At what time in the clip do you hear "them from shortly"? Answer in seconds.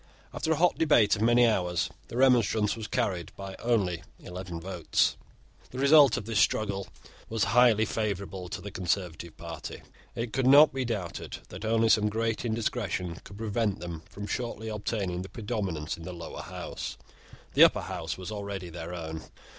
13.79-14.69